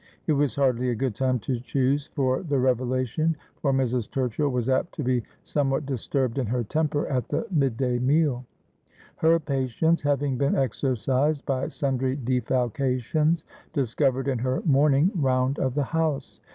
[0.25, 3.91] It was hardly a good time to choose for the revelation, for Mis.
[4.07, 7.99] Turchill was apt to be some what disturbed in her temper at the mid day
[7.99, 8.43] meal;
[9.17, 13.43] her patience having been exercised by sundry defalcations
[13.73, 16.39] discovered in her morning round of the house.